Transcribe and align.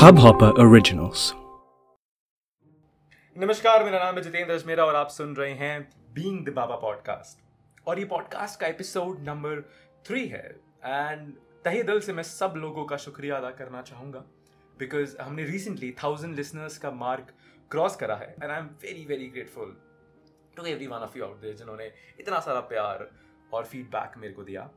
Hubhopper 0.00 0.50
Originals. 0.64 1.32
नमस्कार, 3.36 3.84
मेरा 3.84 3.98
नाम 3.98 4.14
है 4.14 4.22
जितेंद्र 4.22 4.54
अजमेरा 4.54 4.84
और 4.84 4.94
आप 4.94 5.08
सुन 5.08 5.34
रहे 5.36 5.52
हैं 5.52 5.88
बीइंग 6.14 6.46
द 6.46 6.48
बाबा 6.48 6.76
पॉडकास्ट 6.76 7.38
और 7.88 7.98
ये 7.98 8.04
पॉडकास्ट 8.04 8.60
का 8.60 8.66
एपिसोड 8.66 9.20
नंबर 9.20 9.60
थ्री 10.06 10.26
है। 10.28 10.44
एंड 10.84 11.32
तहे 11.64 11.82
दिल 11.82 12.00
से 12.00 12.12
मैं 12.12 12.22
सब 12.22 12.54
लोगों 12.56 12.84
का 12.84 12.96
शुक्रिया 12.96 13.36
अदा 13.36 13.50
करना 13.50 13.82
चाहूँगा। 13.82 14.24
बिकॉज़ 14.78 15.16
हमने 15.18 15.44
रिसेंटली 15.44 15.94
थाउज़ेंड 16.04 16.36
लिसनर्स 16.36 16.78
का 16.78 16.90
मार्क 16.90 17.34
क्रॉस 17.70 17.96
करा 17.96 18.16
है। 18.16 18.34
And 18.42 18.50
I 18.50 18.58
am 18.58 18.66
very 18.66 19.04
very 19.04 19.26
grateful 19.26 19.76
to 20.56 20.64
every 20.64 20.86
one 20.86 20.98
of 20.98 21.18
you 21.18 21.24
out 21.24 21.40
there 21.40 21.54
जिन्होंने 21.54 21.92
इतना 22.20 22.40
सारा 22.40 22.60
प्यार 22.60 23.10
और 23.52 23.64
फीडबैक 23.64 24.18
मेरे 24.18 24.34
को 24.34 24.42
दिया। 24.42 24.70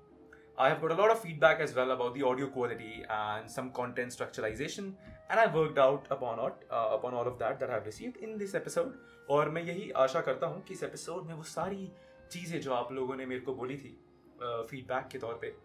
I 0.60 0.68
have 0.68 0.82
got 0.82 0.92
a 0.92 0.96
lot 0.96 1.10
of 1.10 1.20
feedback 1.22 1.62
as 1.62 1.74
well 1.74 1.92
about 1.92 2.14
the 2.14 2.24
audio 2.24 2.48
quality 2.48 3.06
and 3.10 3.50
some 3.50 3.72
content 3.72 4.12
structuralization, 4.12 4.94
and 5.30 5.40
I 5.40 5.46
worked 5.56 5.78
out 5.78 6.06
upon 6.12 6.40
it, 6.40 6.66
uh, 6.70 6.90
upon 6.92 7.14
all 7.14 7.28
of 7.28 7.40
that 7.40 7.62
that 7.62 7.70
I 7.70 7.76
have 7.76 7.86
received 7.86 8.18
in 8.18 8.38
this 8.38 8.56
episode. 8.56 8.94
और 9.30 9.50
मैं 9.50 9.62
यही 9.62 9.90
आशा 10.04 10.22
करता 10.22 10.48
हूँ 10.48 10.62
कि 10.64 10.74
इस 10.74 10.84
episode 10.84 11.26
में 11.26 11.34
वो 11.34 11.44
सारी 11.44 11.92
चीज़ें 12.32 12.60
जो 12.62 12.74
आप 12.74 12.92
लोगों 12.92 13.16
ने 13.16 13.26
मेरे 13.26 13.42
को 13.42 13.54
बोली 13.56 13.78
थी 13.78 13.96
फीडबैक 14.42 15.06
uh, 15.06 15.12
के 15.12 15.20
तौर 15.20 15.40
पे 15.42 15.56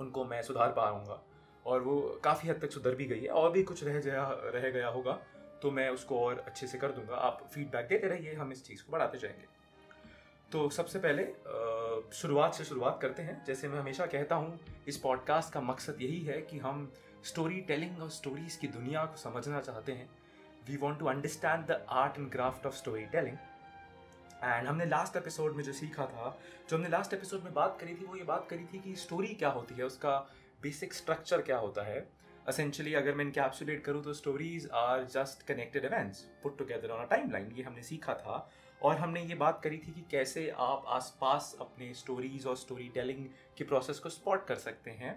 उनको 0.00 0.24
मैं 0.24 0.42
सुधार 0.42 0.72
पाऊँगा 0.72 1.22
और 1.66 1.80
वो 1.80 2.00
काफ़ी 2.24 2.48
हद 2.48 2.60
तक 2.62 2.72
सुधर 2.72 2.94
भी 2.94 3.04
गई 3.04 3.20
है 3.20 3.28
और 3.28 3.50
भी 3.52 3.62
कुछ 3.62 3.84
रह 3.84 4.00
गया 4.00 4.28
रह 4.54 4.70
गया 4.70 4.88
होगा 4.88 5.18
तो 5.62 5.70
मैं 5.70 5.88
उसको 5.90 6.24
और 6.24 6.44
अच्छे 6.46 6.66
से 6.66 6.78
कर 6.78 6.92
दूँगा 6.92 7.16
आप 7.28 7.48
फीडबैक 7.54 7.86
देते 7.88 8.06
रहिए 8.06 8.34
हम 8.34 8.52
इस 8.52 8.64
चीज़ 8.66 8.84
को 8.84 8.92
बढ़ाते 8.92 9.18
जाएँगे 9.18 9.53
तो 10.54 10.68
सबसे 10.70 10.98
पहले 10.98 11.22
शुरुआत 12.16 12.54
से 12.54 12.64
शुरुआत 12.64 12.98
करते 13.02 13.22
हैं। 13.22 13.44
जैसे 13.44 13.68
मैं 13.68 13.78
हमेशा 13.78 14.04
कहता 14.06 14.34
हूँ, 14.34 14.58
इस 14.88 14.96
पॉडकास्ट 14.96 15.52
का 15.52 15.60
मकसद 15.60 16.02
यही 16.02 16.20
है 16.24 16.40
कि 16.42 16.58
हम 16.58 16.92
स्टोरी 17.24 17.60
टेलिंग 17.60 18.02
और 18.02 18.10
स्टोरीज 18.10 18.56
की 18.56 18.68
दुनिया 18.68 19.04
को 19.04 19.16
समझना 19.16 19.60
चाहते 19.60 19.92
हैं। 19.92 20.08
We 20.68 20.76
want 20.76 20.98
to 20.98 21.06
understand 21.06 21.66
the 21.66 21.80
art 21.92 22.18
and 22.18 22.30
craft 22.32 22.66
of 22.66 22.76
storytelling 23.06 23.36
and 24.44 24.68
हमने 24.68 24.86
लास्ट 24.86 25.16
एपिसोड 25.16 25.56
में 25.56 25.62
जो 25.64 25.72
सीखा 25.72 26.06
था, 26.06 26.38
जो 26.70 26.76
हमने 26.76 26.88
लास्ट 26.88 27.14
एपिसोड 27.14 27.42
में 27.44 27.52
बात 27.54 27.78
करी 27.80 27.94
थी, 27.94 28.04
वो 28.04 28.16
ये 28.16 28.24
बात 28.24 28.46
करी 28.50 28.64
थी 28.64 28.80
कि 28.80 28.94
स्टोरी 28.96 29.34
क्या 29.34 29.48
होती 29.50 29.74
है, 29.74 29.84
उसका 29.84 30.18
बेसिक 30.62 30.94
स्ट्रक्चर 30.94 31.42
क्या 31.42 31.58
होता 31.58 31.86
है। 31.86 32.06
असेंशली 32.48 32.94
अगर 32.94 33.14
मैं 33.14 33.24
इनकैप्सुलेट 33.24 33.84
करूँ 33.84 34.02
तो 34.04 34.12
stories 34.14 34.68
are 34.74 35.04
just 35.12 35.46
connected 35.46 35.84
events 35.84 36.26
put 36.42 36.58
together 36.58 36.90
on 36.90 37.04
a 37.04 37.08
timeline 37.32 37.52
ये 37.56 37.62
हमने 37.62 37.82
सीखा 37.82 38.14
था। 38.14 38.46
और 38.84 38.96
हमने 38.96 39.22
ये 39.22 39.34
बात 39.34 39.60
करी 39.64 39.76
थी 39.78 39.92
कि 39.92 40.04
कैसे 40.10 40.48
आप 40.58 40.84
आसपास 40.88 41.54
अपने 41.60 41.92
स्टोरीज 41.94 42.46
और 42.46 42.56
स्टोरी 42.56 42.88
टेलिंग 42.94 43.24
के 43.58 43.64
प्रोसेस 43.64 43.98
को 43.98 44.08
स्पॉट 44.08 44.46
कर 44.46 44.56
सकते 44.56 44.90
हैं। 44.90 45.14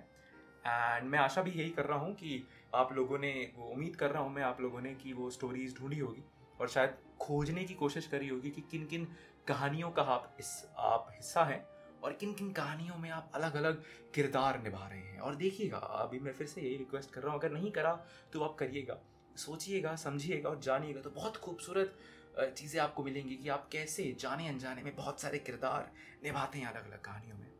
एंड 0.65 1.09
मैं 1.09 1.19
आशा 1.19 1.41
भी 1.41 1.51
यही 1.51 1.69
कर 1.69 1.85
रहा 1.85 1.97
हूँ 1.97 2.13
कि 2.15 2.43
आप 2.75 2.93
लोगों 2.93 3.19
ने, 3.19 3.31
वो 3.57 3.65
उम्मीद 3.65 3.95
कर 3.95 4.11
रहा 4.11 4.23
हूँ 4.23 4.33
मैं 4.33 4.43
आप 4.43 4.61
लोगों 4.61 4.81
ने 4.81 4.93
कि 4.95 5.13
वो 5.13 5.29
स्टोरीज 5.29 5.75
ढूंढी 5.77 5.99
होगी 5.99 6.23
और 6.61 6.69
शायद 6.69 6.97
खोजने 7.21 7.63
की 7.63 7.73
कोशिश 7.73 8.07
करी 8.07 8.27
होगी 8.27 8.49
कि 8.49 8.61
किन 8.71 8.85
किन 8.85 9.07
कहानियों 9.47 9.91
का 9.91 10.01
आप 10.03 10.35
इस, 10.39 10.51
आप 10.77 11.11
हिस्सा 11.15 11.43
हैं 11.43 11.65
और 12.03 12.13
किन 12.13 12.33
किन 12.33 12.51
कहानियों 12.51 12.97
में 12.97 13.09
आप 13.09 13.31
अलग 13.35 13.55
अलग 13.55 13.83
किरदार 14.15 14.61
निभा 14.63 14.87
रहे 14.87 14.99
हैं। 14.99 15.19
और 15.19 15.35
देखिएगा, 15.35 15.77
अभी 15.77 16.19
मैं 16.19 16.33
फिर 16.33 16.47
से 16.47 16.61
यही 16.61 16.77
रिक्वेस्ट 16.77 17.11
कर 17.11 17.21
रहा 17.21 17.31
हूँ, 17.31 17.39
अगर 17.39 17.51
नहीं 17.51 17.71
करा 17.71 17.93
तो 18.33 18.43
आप 18.43 18.55
करिएगा, 18.55 18.97
सोचिएगा, 19.37 19.95
समझिएगा 19.97 20.49
और 20.49 20.59
जानिएगा 20.59 21.01
तो 21.01 21.09
बहुत 21.11 21.37
खूबसूरत 21.37 21.97
चीज़ें 22.41 22.81
आपको 22.81 23.03
मिलेंगी 23.03 23.35
कि 23.35 23.49
आप 23.49 23.69
कैसे 23.71 24.17
जाने 24.19 24.47
अनजाने 24.47 24.83
में 24.83 24.95
बहुत 24.95 25.21
सारे 25.21 25.39
किरदार 25.39 25.91
निभाते 26.23 26.59
हैं 26.59 26.65
अलग 26.65 26.87
अलग 26.87 27.01
कहानियों 27.01 27.37
में। 27.37 27.51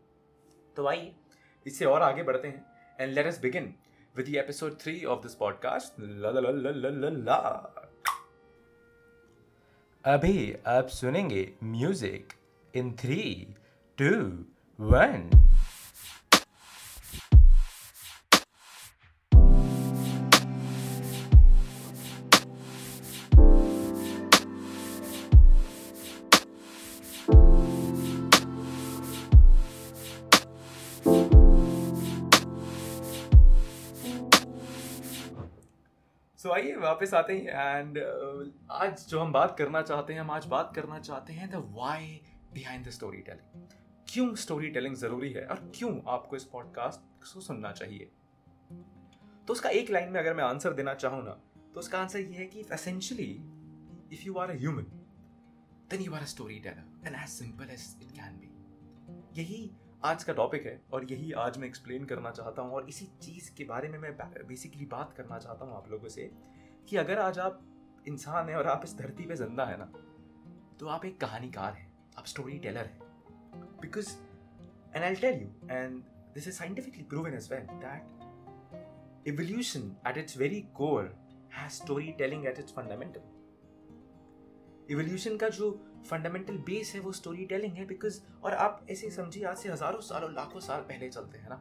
तो 0.75 0.87
आइए, 0.87 1.15
इससे 1.67 1.85
और 1.85 2.01
आगे 2.01 2.23
बढ़ते 2.23 2.47
हैं 2.47 2.65
and 2.99 3.13
let 3.13 3.25
us 3.25 3.39
begin 3.39 3.75
with 4.17 4.35
episode 4.35 4.79
three 4.79 5.05
of 5.05 5.21
this 5.21 5.35
podcast 5.35 5.93
अभी 10.05 10.55
आप 10.67 10.87
सुनेंगे 10.87 11.53
music 11.63 12.33
in 12.75 12.93
three 12.93 13.55
two 13.97 14.15
one 14.79 15.29
so 36.47 36.51
आइए 36.53 36.75
वापस 36.75 37.13
आते 37.13 37.33
हैं 37.37 37.45
एंड 37.45 37.97
uh, 37.97 38.71
आज 38.71 39.07
जो 39.07 39.19
हम 39.19 39.31
बात 39.31 39.55
करना 39.57 39.81
चाहते 39.81 40.13
हैं 40.13 40.19
हम 40.19 40.31
आज 40.31 40.45
बात 40.45 40.71
करना 40.75 40.99
चाहते 40.99 41.33
हैं 41.33 41.49
the 41.49 41.55
why 41.55 42.21
behind 42.53 42.87
the 42.87 42.89
storytelling 43.17 43.67
क्यों 44.09 44.35
स्टोरी 44.35 44.69
टेलिंग 44.69 44.95
ज़रूरी 44.95 45.31
है 45.33 45.45
और 45.45 45.71
क्यों 45.75 46.01
आपको 46.07 46.35
इस 46.35 46.43
पॉडकास्ट 46.43 47.33
को 47.33 47.41
सुनना 47.41 47.71
चाहिए? 47.71 48.11
तो 49.47 49.53
उसका 49.53 49.69
एक 49.69 49.89
लाइन 49.89 50.09
में 50.09 50.19
अगर 50.19 50.33
मैं 50.33 50.43
आंसर 50.43 50.73
देना 50.73 50.93
चाहूँ 50.93 51.23
ना 51.23 51.31
तो 51.73 51.79
उसका 51.79 51.99
आंसर 51.99 52.19
ये 52.19 52.33
है 52.33 52.45
कि 52.45 52.59
essentially 52.59 53.41
if 54.13 54.23
you 54.23 54.33
are 54.33 54.51
a 54.51 54.53
then 54.53 56.01
you 56.01 56.13
are 56.13 56.21
a 56.21 56.25
storyteller 56.59 57.07
and 57.07 57.15
as 57.15 57.29
simple 57.29 57.69
as 57.69 57.95
it 58.01 58.11
can 58.11 58.33
be 58.33 58.51
यही 59.41 59.71
आज 60.03 60.23
का 60.23 60.33
टॉपिक 60.33 60.65
है 60.65 60.81
और 60.93 61.11
यही 61.11 61.31
आज 61.31 61.57
मैं 61.57 61.67
एक्सप्लेन 61.67 62.05
करना 62.05 62.31
चाहता 62.31 62.61
हूँ 62.61 62.71
और 62.71 62.89
इसी 62.89 63.05
चीज़ 63.05 63.55
के 63.55 63.63
बारे 63.63 63.89
में 63.89 63.99
मैं 63.99 64.17
बेसिकली 64.47 64.85
बात 64.85 65.13
करना 65.13 65.39
चाहता 65.39 65.65
हूँ 65.65 65.75
आप 65.75 65.91
लोगों 65.91 66.07
से 66.07 66.31
कि 66.89 66.97
अगर 66.97 67.19
आज 67.19 67.39
आप 67.39 67.61
इंसान 68.07 68.49
हैं 68.49 68.55
और 68.55 68.67
आप 68.67 68.81
इस 68.83 68.97
धरती 68.97 69.23
पे 69.23 69.35
ज़िंदा 69.35 69.65
है 69.65 69.77
ना 69.79 69.85
तो 70.79 70.87
आप 70.87 71.05
एक 71.05 71.19
कहानीकार 71.21 71.73
हैं, 71.73 71.93
आप 72.17 72.25
स्टोरी 72.25 72.59
टेलर 72.59 72.85
हैं। 72.85 72.99
Because 73.81 74.17
and 74.95 75.03
I 75.03 75.15
tell 75.15 75.41
you 75.41 75.49
and 75.71 76.03
this 76.33 76.47
is 76.47 76.55
scientifically 76.55 77.03
proven 77.03 77.33
as 77.33 77.51
well 77.51 77.65
that 77.65 78.15
evolution 79.29 79.87
at 80.09 80.17
its 80.17 80.35
very 80.41 80.59
core 80.79 81.07
story 81.71 82.11
storytelling 82.11 82.43
at 82.45 82.59
its 82.63 82.75
fundamental 82.77 83.23
evolution 84.91 85.37
का 85.37 85.49
जो 85.49 85.71
फंडामेंटल 86.07 86.57
बेस 86.57 86.93
है 86.95 86.99
वो 87.01 87.11
स्टोरी 87.11 87.45
टेलिंग 87.45 87.73
है 87.73 87.85
बिकॉज़ 87.85 88.19
और 88.43 88.53
आप 88.55 88.85
ऐसे 88.89 89.09
समझिए 89.11 89.43
आज 89.45 89.57
से 89.57 89.69
हज़ारों 89.69 89.99
सालों 90.01 90.33
लाखों 90.33 90.59
साल 90.59 90.81
पहले 90.81 91.09
चलते 91.09 91.37
हैं 91.37 91.49
ना। 91.49 91.55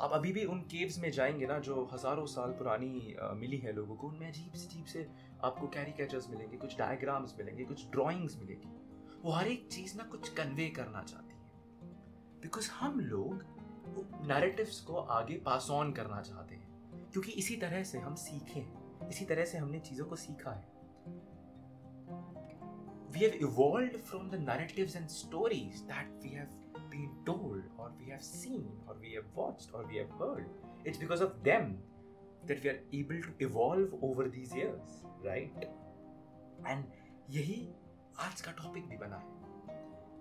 आप 0.00 0.12
अभी 0.12 0.32
भी 0.32 0.44
उन 0.44 0.60
केव्स 0.60 0.98
में 0.98 1.10
जाएँगे 1.10 1.46
ना 1.46 1.58
जो 1.58 1.88
हज़ारों 1.92 2.26
साल 2.26 2.50
पुरानी 2.50 3.14
आ, 3.14 3.32
मिली 3.32 3.58
है 3.58 3.72
लोगों 3.72 3.96
को 3.96 4.08
उनमें 4.08 4.28
अजीब 4.28 4.52
से 4.52 4.66
अजीब 4.66 4.84
से 4.84 5.06
आपको 5.44 5.68
कैरिकेचर्स 5.68 6.30
मिलेंगे 6.30 6.56
कुछ 6.56 6.78
डायग्राम्स 6.78 7.34
मिलेंगे 7.38 7.64
कुछ 7.64 7.86
ड्राइंग्स 7.90 8.36
मिलेगी। 8.36 8.72
वो 9.22 9.32
हर 9.32 9.48
एक 9.48 9.68
चीज़ 9.72 9.96
ना 9.96 10.04
कुछ 10.04 10.28
कन्वे 10.28 10.68
करना 10.70 11.02
चाहती 11.02 11.34
है। 11.34 11.90
बिकॉज़ 12.42 12.70
हम 12.70 13.00
लोग 13.00 13.44
नैरेटिव्स 14.26 14.80
को 14.80 14.94
आगे 14.94 15.36
पास 15.36 15.68
ऑन 15.70 15.92
करना 15.92 16.20
चाहते 16.22 16.54
हैं। 16.54 17.10
क्योंकि 17.12 17.32
इसी 17.32 17.56
तरह 17.56 17.82
से 17.84 17.98
हम 17.98 18.14
सीखे 18.14 18.66
इसी 19.08 19.24
तरह 19.24 19.44
से 19.44 19.58
हमने 19.58 19.80
चीज़ों 19.80 20.06
को 20.06 20.16
सीखा 20.16 20.50
है। 20.50 20.75
We 23.12 23.20
have 23.20 23.34
evolved 23.36 23.96
from 24.04 24.30
the 24.30 24.38
narratives 24.38 24.94
and 24.94 25.10
stories 25.10 25.82
that 25.88 26.06
we 26.22 26.30
have 26.30 26.48
been 26.90 27.10
told, 27.24 27.62
or 27.78 27.92
we 27.98 28.10
have 28.10 28.22
seen, 28.22 28.68
or 28.86 28.96
we 29.00 29.12
have 29.14 29.24
watched, 29.34 29.70
or 29.72 29.84
we 29.86 29.96
have 29.96 30.10
heard. 30.18 30.48
It's 30.84 30.98
because 30.98 31.20
of 31.20 31.42
them 31.42 31.78
that 32.46 32.62
we 32.62 32.70
are 32.70 32.80
able 32.92 33.20
to 33.22 33.30
evolve 33.40 33.94
over 34.02 34.28
these 34.28 34.54
years, 34.54 35.02
right? 35.24 35.68
And 36.64 36.84
यही 37.30 37.60
आज 38.20 38.40
का 38.40 38.52
topic 38.58 38.88
भी 38.88 38.96
बना 38.96 39.16
है 39.16 39.74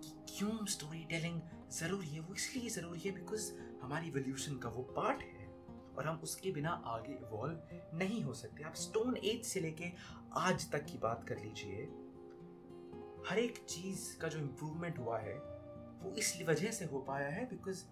कि 0.03 0.09
क्यों 0.29 0.65
story 0.65 1.03
telling 1.09 1.41
ज़रूरी 1.71 2.07
है 2.07 2.19
वो 2.19 2.33
इसलिए 2.35 2.69
ज़रूरी 2.69 2.99
है 2.99 3.11
बिकॉज़ 3.15 3.51
हमारी 3.81 4.07
इवोल्यूशन 4.07 4.57
का 4.63 4.69
वो 4.69 4.83
पार्ट 4.95 5.21
है 5.23 5.45
और 5.97 6.07
हम 6.07 6.19
उसके 6.23 6.51
बिना 6.51 6.69
आगे 6.95 7.13
इवॉल्व 7.13 7.97
नहीं 7.97 8.23
हो 8.23 8.33
सकते 8.33 8.63
आप 8.63 8.75
स्टोन 8.85 9.17
एज 9.17 9.43
से 9.45 9.59
लेके 9.59 9.91
आज 10.37 10.69
तक 10.71 10.85
की 10.85 10.97
बात 10.97 11.23
कर 11.27 11.39
लीजिए 11.39 11.87
हर 13.29 13.39
एक 13.39 13.57
चीज़ 13.57 14.17
का 14.19 14.27
जो 14.27 14.39
इम्प्रूवमेंट 14.39 14.97
हुआ 14.99 15.19
है, 15.19 15.33
वो 16.01 16.13
इस 16.17 16.43
वजह 16.47 16.71
से 16.71 16.85
हो 16.85 16.99
पाया 16.99 17.27
है 17.27 17.45
बिकॉज़ 17.45 17.83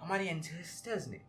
हमारे 0.00 0.28
एंसेस्टर्स 0.28 1.08
ने 1.08 1.20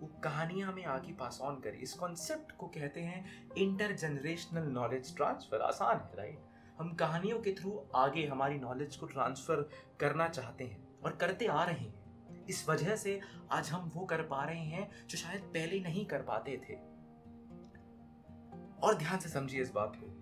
वो 0.00 0.06
कहानियाँ 0.24 0.72
हमें 0.72 0.84
आगे 0.84 1.12
पास 1.12 1.38
ऑन 1.42 1.60
करी। 1.60 1.78
इस 1.78 1.94
कॉन्सेप्ट 1.94 2.52
को 2.52 2.66
कहते 2.66 3.00
हैं 3.00 3.54
इंटर 3.54 3.92
जनरेशनल 3.92 4.62
नॉलेज 4.62 5.16
ट्रांसफ़र 5.16 5.60
आसान 5.60 5.96
है 5.96 6.16
राइट 6.16 6.40
हम 6.78 6.94
कहानियों 6.94 7.40
के 7.40 7.52
थ्रू 7.52 7.86
आगे 7.94 8.26
हमारी 8.26 8.58
नॉलेज 8.58 8.96
को 8.96 9.06
ट्रांसफ़र 9.06 9.68
करना 10.00 10.28
चाहते 10.28 10.64
हैं 10.64 11.00
और 11.04 11.16
करते 11.16 11.46
आ 11.46 11.64
रहे 11.64 11.78
हैं। 11.78 12.46
इस 12.46 12.68
वजह 12.68 12.96
से 12.96 13.20
आज 13.50 13.70
हम 13.70 13.92
वो 13.94 14.04
कर 14.04 14.22
पा 14.22 14.44
रहे 14.44 14.64
हैं 14.64 15.06
जो 15.06 15.18
शायद 15.18 15.42
पहले 15.42 15.80
नहीं 15.80 16.06
कर 16.06 16.22
पाते 16.22 16.60
थे। 16.68 16.74
और 18.82 18.94
ध्यान 18.94 19.18
से 19.18 19.28
समझिए 19.28 19.62
इस 19.62 19.70
बात 19.70 19.96
को। 19.96 20.17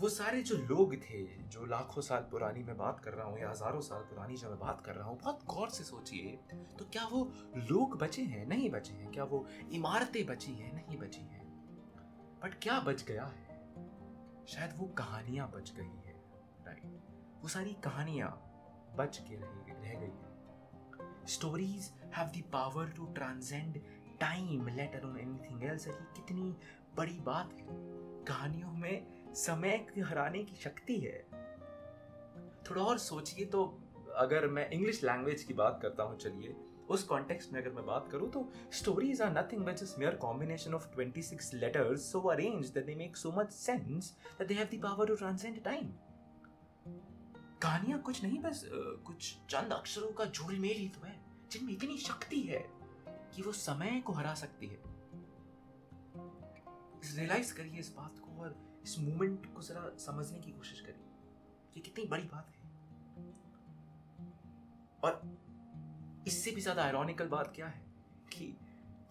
वो 0.00 0.08
सारे 0.08 0.42
जो 0.42 0.56
लोग 0.58 0.94
थे, 0.94 1.22
जो 1.48 1.66
लाखों 1.66 2.02
साल 2.02 2.22
पुरानी 2.30 2.62
मैं 2.62 2.76
बात 2.76 3.00
कर 3.00 3.12
रहा 3.12 3.26
हूँ 3.26 3.38
या 3.38 3.50
हज़ारों 3.50 3.80
साल 3.80 4.02
पुरानी 4.02 4.36
जो 4.36 4.48
मैं 4.48 4.58
बात 4.58 4.80
कर 4.80 4.94
रहा 4.94 5.08
हूँ, 5.08 5.18
बहुत 5.18 5.44
गौर 5.46 5.70
से 5.70 5.84
सोचिए 5.84 6.38
तो 6.78 6.84
क्या 6.84 7.04
वो 7.06 7.24
लोग 7.70 7.98
बचे 7.98 8.22
हैं? 8.22 8.46
नहीं 8.46 8.70
बचे 8.70 8.92
हैं। 8.92 9.10
क्या 9.12 9.24
वो 9.24 9.46
इमारतें 9.72 10.24
बची 10.26 10.52
हैं? 10.52 10.74
नहीं 10.74 10.98
बची 10.98 11.20
हैं। 11.22 11.44
बट 12.42 12.58
क्या 12.62 12.78
बच 12.80 13.04
गया 13.04 13.24
है? 13.24 13.44
शायद 14.48 14.74
वो 14.78 14.86
कहानियाँ 14.98 15.50
बच 15.50 15.72
गई 15.76 15.96
है 16.06 16.14
राइट 16.66 17.42
वो 17.42 17.48
सारी 17.48 17.72
कहानियाँ 17.84 18.30
बच 18.98 19.18
के 19.18 19.36
रह 19.36 19.48
रह 19.72 19.94
गई 19.94 20.06
हैं। 20.06 21.24
Stories 21.28 21.90
have 22.16 22.26
the 22.36 22.42
power 22.52 22.92
to 22.96 23.06
transcend 23.14 23.80
time 24.20 24.68
let 24.68 24.94
alone 24.94 25.18
anything 25.18 25.64
else 25.64 25.86
कितनी 25.88 26.56
बड़ी 26.96 27.18
बात 27.24 27.52
है। 27.52 27.66
कहानियों 28.24 28.72
में 28.72 29.15
समय 29.36 29.86
की 29.94 30.00
हराने 30.00 30.42
की 30.44 30.56
शक्ति 30.56 30.98
है। 30.98 31.18
थोड़ा 32.70 32.82
और 32.82 32.98
सोचिए 32.98 33.44
तो 33.46 33.64
अगर 34.16 34.46
मैं 34.48 34.68
इंग्लिश 34.70 35.02
लैंग्वेज 35.04 35.42
की 35.42 35.54
बात 35.54 35.78
करता 35.82 36.02
हूँ, 36.02 36.18
चलिए। 36.18 36.54
उस 36.90 37.02
कॉन्टेक्स्ट 37.02 37.52
में 37.52 37.60
अगर 37.60 37.70
मैं 37.70 37.84
बात 37.86 38.08
करूँ 38.12 38.30
तो 38.30 38.48
stories 38.72 39.20
are 39.22 39.30
nothing 39.32 39.64
but 39.66 39.76
just 39.76 39.98
mere 39.98 40.14
combination 40.16 40.74
of 40.74 40.86
26 40.98 41.52
letters 41.54 42.10
so 42.12 42.20
arrange 42.30 42.68
that 42.68 42.84
they 42.86 42.94
make 42.94 43.16
so 43.16 43.32
much 43.32 43.52
sense 43.52 44.10
that 44.38 44.48
they 44.48 44.54
have 44.54 44.68
the 44.74 44.80
power 44.82 45.06
to 45.06 45.14
transcend 45.14 45.62
time 45.64 45.92
कहानियाँ 47.62 48.00
कुछ 48.02 48.22
नहीं, 48.22 48.38
बस 48.38 48.62
कुछ 49.06 49.36
चंद 49.50 49.72
अक्षरों 49.72 50.12
का 50.12 50.24
जोड़मेल 50.24 50.76
ही 50.76 50.88
तो 50.88 51.06
है, 51.06 51.14
जिनमें 51.52 51.72
इतनी 51.72 51.96
शक्ति 51.98 52.40
है 52.40 52.64
कि 53.34 53.42
वो 53.42 53.52
समय 53.52 54.00
को 54.06 54.12
हरा 54.12 54.34
सकती 54.34 54.66
है। 54.66 54.78
रियलाइज़ 57.16 57.54
करिए 57.54 57.80
इस 57.80 57.92
बात 57.96 58.18
को 58.18 58.42
और 58.42 58.54
इस 58.86 58.98
मोमेंट 58.98 59.46
को 59.54 59.62
जरा 59.62 59.90
समझने 59.98 60.38
की 60.38 60.50
कोशिश 60.52 60.80
करिए 60.80 61.04
ये 61.76 61.80
कितनी 61.80 62.04
बड़ी 62.04 62.22
बात 62.22 62.50
है। 62.50 62.64
और 65.04 65.20
इससे 66.26 66.50
भी 66.50 66.60
ज़्यादा 66.60 66.82
आयरॉनिकल 66.82 67.28
बात 67.28 67.52
क्या 67.56 67.66
है 67.66 67.84
कि 68.32 68.56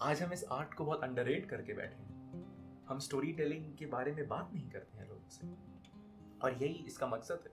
आज 0.02 0.22
हम 0.22 0.34
इस 0.34 0.44
आर्ट 0.52 0.74
को 0.74 0.86
बहुत 0.86 1.04
अंडर 1.04 1.30
करके 1.50 1.74
बैठे 1.74 1.96
हैं। 1.96 2.84
हम 2.90 3.00
स्टोरी 3.00 3.32
टेलिंग 3.34 3.66
के 3.78 3.86
बारे 3.86 4.12
में 4.12 4.28
बात 4.28 4.52
नहीं 4.54 4.70
करते 4.70 4.98
हैं 4.98 5.08
लोगों 5.10 5.30
से। 5.30 5.48
और 6.44 6.58
यही 6.64 6.84
इसका 6.88 7.08
मकसद 7.08 7.44
है 7.46 7.52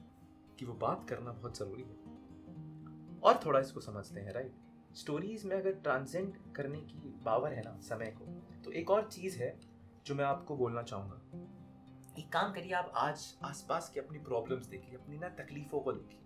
कि 0.59 0.65
वो 0.65 0.75
बात 0.75 1.07
करना 1.09 1.33
बहुत 1.33 1.59
ज़रूरी 1.59 1.83
है। 1.83 3.21
और 3.21 3.41
थोड़ा 3.47 3.61
इसको 3.61 3.81
समझते 3.81 4.21
हैं 4.21 4.33
राइट 4.33 4.95
स्टोरीज 4.97 5.45
में 5.45 5.57
अगर 5.57 5.73
ट्रांसेंड 5.73 6.37
करने 6.57 6.81
की 6.81 7.15
पावर 7.25 7.53
है 7.53 7.63
ना, 7.63 7.79
समय 7.81 8.15
को 8.19 8.25
तो 8.65 8.73
एक 8.73 8.91
और 8.91 9.09
चीज़ 9.09 9.39
है 9.39 9.59
जो 10.07 10.15
मैं 10.15 10.25
आपको 10.25 10.57
बोलना 10.57 10.83
चाहूँगा। 10.83 11.21
एक 12.19 12.33
काम 12.33 12.53
करिए, 12.53 12.73
आप 12.73 12.93
आज 12.97 13.37
आसपास 13.45 13.91
की 13.91 14.01
अपनी 14.01 14.19
प्रॉब्लम्स 14.19 14.67
देखिए, 14.67 14.97
अपनी 14.97 15.19
ना 15.19 15.29
तकलीफ़ों 15.29 15.81
को 15.81 15.93
देखिए। 15.93 16.19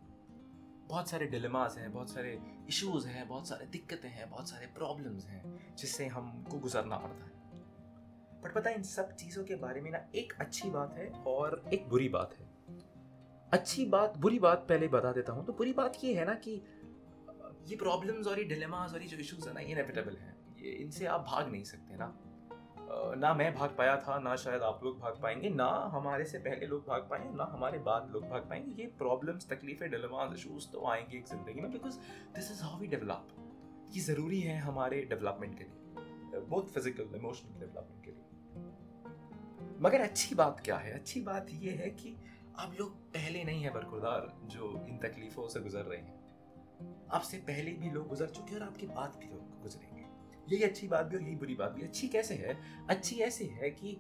बहुत 0.86 1.08
सारे 1.08 1.26
डिलेमास 1.26 1.78
हैं, 1.78 1.92
बहुत 1.92 2.10
सारे 2.10 2.40
इश्यूज़ 2.68 3.08
हैं, 3.08 3.28
बहुत 3.28 3.48
सारे 3.48 3.66
दिक्कतें 3.66 4.08
हैं, 4.08 4.30
बहुत 4.30 4.48
सारे 4.48 4.66
प्रॉब्लम्स 4.66 5.26
हैं, 5.26 5.76
जिससे 5.76 6.06
हमको 6.06 6.58
गुजरना 6.58 6.96
पड़ता 6.96 7.24
है। 7.24 7.32
बट 8.42 8.54
पता 8.54 8.70
है, 8.70 8.76
इन 8.76 8.82
सब 8.82 9.16
चीज़ों 9.16 9.44
के 9.44 9.56
बारे 9.56 9.80
में 9.80 9.90
ना 9.90 9.98
एक 10.14 10.32
अच्छी 10.40 10.70
बात 10.70 10.94
है 10.94 11.08
और 11.10 11.64
एक 11.74 11.88
बुरी 11.88 12.08
बात 12.08 12.34
है। 12.38 12.46
अच्छी 13.52 13.84
बात, 13.84 14.16
बुरी 14.16 14.38
बात 14.38 14.66
पहले 14.68 14.88
बता 14.88 15.12
देता 15.12 15.32
हूँ। 15.32 15.46
तो 15.46 15.52
बुरी 15.52 15.72
बात 15.72 15.98
ये 16.04 16.14
है 16.14 16.24
ना 16.24 16.34
कि, 16.34 16.62
ये 17.66 17.76
प्रॉब्लम्स 17.76 18.26
और 18.26 18.38
ये 18.38 18.44
डिलेमास 18.44 18.94
और 18.94 19.02
ये 19.02 19.08
जो 19.08 19.16
इश्यूज़ 19.16 19.48
है 19.48 19.54
ना 19.54 19.60
इनएविटेबल 19.60 20.16
हैं। 20.16 20.56
ये 20.58 20.70
इनसे 20.70 21.06
आप 21.06 21.20
भाग 21.20 21.48
नहीं 21.48 21.64
सकते 21.64 21.96
ना। 21.96 22.18
ना 22.88 23.32
मैं 23.34 23.52
भाग 23.54 23.74
पाया 23.78 23.96
था, 23.98 24.18
ना 24.18 24.34
शायद 24.36 24.62
आप 24.62 24.80
लोग 24.84 24.98
भाग 25.00 25.20
पाएँगे, 25.22 25.48
ना 25.50 25.66
हमारे 25.92 26.24
से 26.24 26.38
पहले 26.38 26.66
लोग 26.66 26.86
भाग 26.88 27.06
पाएँगे 27.10 27.36
ना 27.36 27.44
हमारे 27.52 27.78
बाद 27.78 28.10
लोग 28.12 28.28
भाग 28.30 28.48
पाएँगे। 28.50 28.82
ये 28.82 28.86
प्रॉब्लम्स 28.98 29.48
तकलीफें 29.48 29.90
डिलेमास 29.90 30.34
इशूज 30.34 30.70
तो 30.72 30.86
आएँगे 30.86 31.16
एक 31.18 31.26
ज़िंदगी 31.26 31.60
में 31.60 31.70
because 31.72 31.98
this 32.34 32.50
is 32.50 32.62
how 32.62 32.78
we 32.80 32.86
develop 32.86 33.28
ये 33.94 34.00
ज़रूरी 34.02 34.40
है 34.40 34.58
हमारे 34.58 35.00
डेवलपमेंट 35.10 35.58
के 35.58 35.64
लिए 35.64 36.40
बहुत 36.40 36.70
फ़िज़िकल 36.70 37.16
इमोशनल 37.16 37.60
डेवलपमेंट 37.60 38.04
के 38.04 38.10
लिए। 38.10 38.24
मगर 39.80 40.00
अच्छी 40.00 40.34
बात 40.34 40.60
क्या 40.64 40.76
है? 40.76 40.92
अच्छी 40.92 41.20
बात 41.22 41.46
ये 41.52 41.70
है 41.72 41.90
कि 41.92 42.16
आप 42.58 42.76
लोग 42.80 42.96
पहले 43.12 43.44
नहीं 43.44 43.62
है 43.62 43.70
बरकुरदार 43.70 44.32
जो 44.46 44.70
इन 44.88 44.98
तकलीफों 44.98 45.48
से 45.48 45.60
गुजर 45.60 45.84
रहे 45.84 45.98
हैं। 45.98 46.14
आपसे 47.12 47.36
पहले 47.46 47.70
भी 47.72 47.90
लोग 47.90 48.08
गुजर 48.08 48.26
चुके 48.28 48.54
हैं 48.54 48.60
और 48.60 48.66
आपके 48.66 48.86
बाद 48.86 49.16
भी 49.20 49.26
लोग 49.26 49.62
गुजरेंगे। 49.62 49.95
यही 50.48 50.62
अच्छी 50.62 50.88
बात 50.88 51.06
भी 51.06 51.16
और 51.16 51.22
यही 51.22 51.34
बुरी 51.37 51.54
बात 51.54 51.72
भी। 51.72 51.82
अच्छी 51.82 52.08
कैसे 52.08 52.34
है? 52.34 52.56
अच्छी 52.90 53.16
ऐसे 53.20 53.44
है 53.52 53.70
कि 53.70 53.96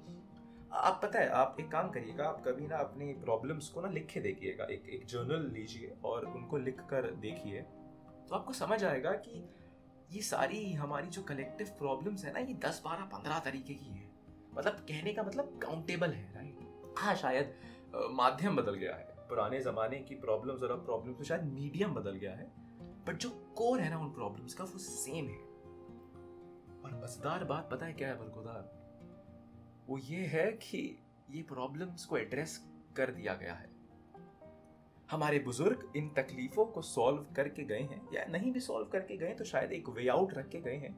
आप 0.72 1.00
पता 1.02 1.18
है, 1.18 1.28
आप 1.30 1.56
एक 1.60 1.70
काम 1.70 1.90
करिएगा, 1.90 2.24
आप 2.24 2.42
कभी 2.46 2.66
ना 2.66 2.76
अपनी 2.76 3.12
प्रॉब्लम्स 3.14 3.68
को 3.68 3.80
ना 3.80 3.88
लिख 3.88 4.06
के 4.06 4.20
देखिएगा। 4.20 4.64
एक 4.64 4.88
एक 4.88 5.06
जर्नल 5.06 5.50
लीजिए 5.52 5.92
और 6.04 6.24
उनको 6.26 6.58
लिख 6.58 6.80
कर 6.90 7.10
देखिए 7.20 7.60
तो 8.28 8.34
आपको 8.34 8.52
समझ 8.52 8.82
आएगा 8.84 9.12
कि 9.18 9.44
ये 10.10 10.20
सारी, 10.22 10.72
हमारी 10.72 11.08
जो 11.08 11.22
कलेक्टिव 11.22 11.66
प्रॉब्लम्स 11.78 12.24
है 12.24 12.32
ना, 12.32 12.38
ये 12.38 12.54
दस, 12.56 12.80
बारह, 12.84 13.04
पंद्रह 13.06 13.38
तरीके 13.38 13.74
की 13.74 13.86
है। 13.86 14.04
मतलब 14.54 14.84
कहने 14.88 15.12
का 15.12 15.22
मतलब 15.22 15.58
काउंटेबल 15.62 16.10
है 16.10 16.34
राइट 16.34 16.94
हाँ 16.98 17.14
शायद 17.14 17.54
माध्यम 18.12 18.56
बदल 18.56 18.74
गया 18.74 18.94
है। 18.94 19.14
पुराने 19.28 19.60
ज़माने 19.60 19.98
की 19.98 20.14
प्रॉब्लम्स 20.16 20.62
और 20.62 20.70
अब 20.70 20.84
प्रॉब्लम्स 20.84 21.18
में 21.18 21.24
शायद 21.24 21.44
मीडियम 21.44 21.94
बदल 21.94 22.16
गया 22.16 22.32
है। 22.32 22.46
बट 23.06 23.16
जो 23.16 23.30
कोर 23.56 23.80
है 23.80 23.90
ना 23.90 23.98
उन 23.98 24.10
प्रॉब्लम्स 24.10 24.54
का, 24.54 24.64
वो 24.64 24.78
सेम 24.78 25.28
है। 25.28 25.45
मज़ेदार 26.94 27.44
बात 27.44 27.68
पता 27.70 27.86
है 27.86 27.92
क्या 27.92 28.08
है 28.08 28.18
बरगुदार 28.18 28.74
वो 29.88 29.98
ये 29.98 30.24
है 30.26 30.50
कि 30.52 30.78
ये 31.30 31.42
प्रॉब्लम्स 31.42 32.04
को 32.04 32.16
एड्रेस 32.18 32.58
कर 32.96 33.10
दिया 33.10 33.34
गया 33.34 33.54
है। 33.54 33.68
हमारे 35.08 35.38
बुज़ुर्ग 35.38 35.92
इन 35.96 36.08
तकलीफों 36.08 36.64
को 36.66 36.82
सॉल्व 36.82 37.26
करके 37.36 37.64
गए 37.64 37.80
हैं, 37.82 38.00
या 38.14 38.24
नहीं 38.30 38.52
भी 38.52 38.60
सॉल्व 38.60 38.88
करके 38.88 39.16
गए 39.16 39.34
तो 39.34 39.44
शायद 39.44 39.72
एक 39.72 39.88
वे 39.88 40.08
आउट 40.08 40.34
रख 40.34 40.48
के 40.48 40.60
गए 40.60 40.76
हैं, 40.76 40.94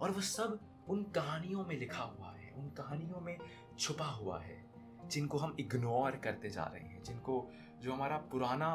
और 0.00 0.10
वो 0.10 0.20
सब 0.20 0.58
उन 0.88 1.02
कहानियों 1.14 1.64
में 1.66 1.76
लिखा 1.76 2.02
हुआ 2.02 2.30
है, 2.30 2.52
उन 2.52 2.68
कहानियों 2.70 3.20
में 3.20 3.36
छुपा 3.78 4.06
हुआ 4.06 4.40
है, 4.40 4.64
जिनको 5.06 5.38
हम 5.38 5.56
इग्नोर 5.60 6.16
करते 6.24 6.50
जा 6.50 6.64
रहे 6.64 6.82
हैं, 6.82 7.02
जिनको 7.02 7.48
जो 7.82 7.92
हमारा 7.92 8.16
पुराना 8.30 8.70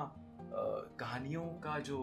कहानियों 0.99 1.45
का 1.59 1.77
जो 1.79 1.99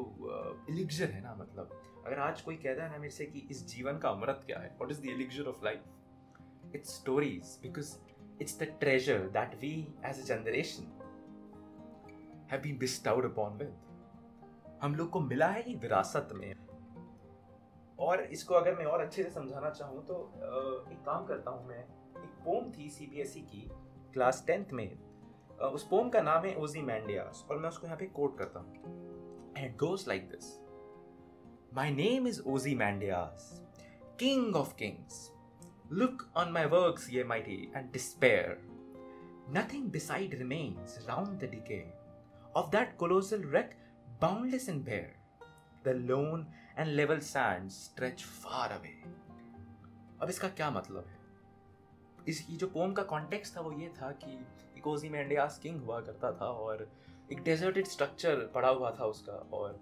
इलिक्जर 0.70 1.10
है 1.10 1.20
ना 1.22 1.34
मतलब 1.34 1.80
अगर 2.06 2.18
आज 2.20 2.40
कोई 2.40 2.56
कहता 2.56 2.84
है 2.84 2.90
ना 2.90 2.98
मेरे 2.98 3.10
से 3.10 3.26
कि 3.26 3.46
इस 3.50 3.66
जीवन 3.68 3.98
का 3.98 4.08
अमृत 4.10 4.42
क्या 4.46 4.58
है 4.58 4.76
what 4.80 4.90
is 4.90 5.00
the 5.02 5.06
elixir 5.08 5.48
of 5.48 5.64
life 5.64 6.74
it's 6.74 6.96
stories 6.96 7.58
because 7.62 7.96
it's 8.42 8.58
the 8.60 8.62
treasure 8.80 9.28
that 9.32 9.54
we 9.60 9.72
as 10.06 10.20
a 10.20 10.24
generation 10.26 10.84
have 12.52 12.60
been 12.62 12.78
bestowed 12.78 13.30
upon 13.32 13.58
with 13.58 13.76
हम 14.82 14.94
लोग 14.94 15.10
को 15.10 15.20
मिला 15.20 15.46
है 15.48 15.62
ये 15.68 15.74
विरासत 15.76 16.28
में। 16.34 16.52
और 17.98 18.20
इसको 18.22 18.54
अगर 18.54 18.74
मैं 18.74 18.84
और 18.84 19.00
अच्छे 19.00 19.22
से 19.22 19.30
समझाना 19.30 19.70
चाहूँ 19.70 20.04
तो 20.06 20.14
एक 20.92 20.98
काम 21.06 21.24
करता 21.26 21.50
हूँ 21.50 21.66
मैं। 21.68 21.78
एक 21.78 22.36
पोम 22.44 22.70
थी 22.72 22.88
सीबीएसई 22.90 23.40
e 23.40 23.44
की 23.44 23.68
क्लास 24.12 24.44
टेंथ 24.46 24.72
में। 24.72 24.98
उस 25.64 25.86
पोम 25.88 26.08
का 26.08 26.20
नाम 26.22 26.44
है 26.44 26.54
ओजी 26.56 26.82
मैंडियास 26.82 27.44
और 27.50 27.58
मैं 27.58 27.68
उसको 27.68 27.86
यहाँ 27.86 27.98
पे 27.98 28.06
कोट 28.14 28.38
करता 28.38 28.60
हूँ। 28.60 29.54
And 29.58 29.76
goes 29.76 30.06
like 30.08 30.28
this 30.28 30.44
My 31.72 31.90
name 31.90 32.26
is 32.26 32.40
Ozymandias, 32.46 33.60
King 34.16 34.54
of 34.54 34.74
Kings. 34.76 35.30
Look 35.90 36.26
on 36.34 36.50
my 36.50 36.64
works, 36.64 37.10
ye 37.10 37.22
mighty, 37.22 37.70
and 37.74 37.92
despair. 37.92 38.56
Nothing 39.52 39.88
beside 39.88 40.32
remains 40.38 40.98
round 41.06 41.38
the 41.38 41.46
decay 41.46 41.84
of 42.56 42.70
that 42.70 42.96
colossal 42.96 43.40
wreck, 43.40 43.76
boundless 44.18 44.68
and 44.68 44.82
bare. 44.82 45.12
The 45.84 45.94
lone 45.94 46.46
and 46.76 46.96
level 46.96 47.20
sands 47.20 47.76
stretch 47.76 48.24
far 48.24 48.70
away. 48.72 48.96
अब 50.22 50.30
इसका 50.30 50.48
क्या 50.48 50.70
मतलब 50.70 51.06
है 51.08 51.16
इस 52.28 52.44
ये 52.50 52.56
जो 52.56 52.66
pome 52.66 52.92
का 52.92 53.02
context 53.12 53.56
था 53.56 53.60
वो 53.60 53.72
ये 53.80 53.88
था 54.00 54.10
कि 54.24 54.38
इकोजी 54.78 55.08
में 55.08 55.20
इंडियास 55.20 55.58
किंग 55.62 55.80
हुआ 55.82 56.00
करता 56.00 56.32
था 56.40 56.50
और 56.64 56.88
एक 57.32 57.42
डेजर्टेड 57.42 57.86
स्ट्रक्चर 57.86 58.50
पड़ा 58.54 58.68
हुआ 58.68 58.90
था 58.98 59.04
उसका 59.04 59.32
और 59.56 59.80